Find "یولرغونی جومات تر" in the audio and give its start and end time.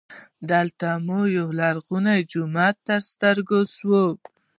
1.37-3.01